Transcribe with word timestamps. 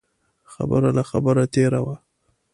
خبره 0.53 0.89
له 0.97 1.03
خبرې 1.09 1.45
تېره 1.53 1.79
وه. 1.85 1.95